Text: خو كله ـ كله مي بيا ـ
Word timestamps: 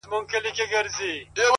خو 0.09 0.17
كله 0.31 0.49
ـ 0.55 0.57
كله 0.57 0.89
مي 0.95 1.11
بيا 1.33 1.47
ـ 1.47 1.49